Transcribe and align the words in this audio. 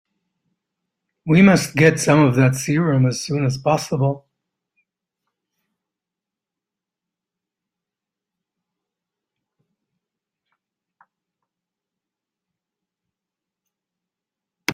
We 1.27 1.43
must 1.43 1.75
get 1.75 1.99
some 1.99 2.19
of 2.23 2.33
that 2.35 2.55
serum 2.55 3.05
as 3.05 3.21
soon 3.21 3.45
as 3.45 3.59
possible. 3.59 4.25